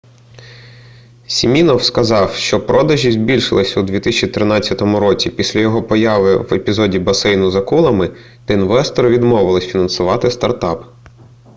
[1.27, 7.55] сімінофф сказав що продажі збільшилися у 2013 році після його появи в епізоді басейну з
[7.55, 8.09] акулами
[8.47, 10.85] де інвестори відмовилися фінансувати стартап